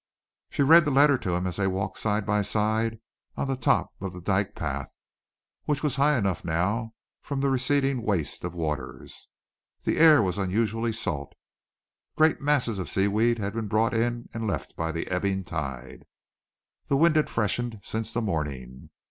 She 0.49 0.63
read 0.63 0.83
the 0.85 0.89
letter 0.89 1.15
to 1.19 1.35
him 1.35 1.45
as 1.45 1.57
they 1.57 1.67
walked 1.67 1.99
side 1.99 2.25
by 2.25 2.41
side 2.41 2.99
on 3.37 3.47
the 3.47 3.55
top 3.55 3.93
of 4.01 4.13
the 4.13 4.19
dyke 4.19 4.55
path, 4.55 4.91
which 5.65 5.83
was 5.83 5.97
high 5.97 6.17
enough 6.17 6.43
now 6.43 6.95
from 7.21 7.39
the 7.39 7.51
receding 7.51 8.01
waste 8.01 8.43
of 8.43 8.55
waters. 8.55 9.27
The 9.83 9.99
air 9.99 10.23
was 10.23 10.39
unusually 10.39 10.91
salt. 10.91 11.35
Great 12.15 12.41
masses 12.41 12.79
of 12.79 12.89
seaweed 12.89 13.37
had 13.37 13.53
been 13.53 13.67
brought 13.67 13.93
in 13.93 14.27
and 14.33 14.47
left 14.47 14.75
by 14.75 14.91
the 14.91 15.05
ebbing 15.07 15.43
tide. 15.43 16.07
The 16.87 16.97
wind 16.97 17.15
had 17.15 17.29
freshened 17.29 17.79
since 17.83 18.11
the 18.11 18.23
morning. 18.23 18.89